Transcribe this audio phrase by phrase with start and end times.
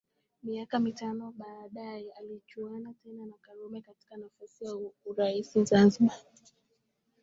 [0.43, 6.17] Miaka mitano baadaye alichuana tena na Karume katika nafasi ya urais Zanzibar